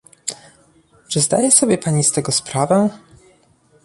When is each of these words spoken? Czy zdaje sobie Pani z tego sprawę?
Czy 1.07 1.19
zdaje 1.19 1.51
sobie 1.51 1.77
Pani 1.77 2.03
z 2.03 2.11
tego 2.11 2.31
sprawę? 2.31 2.89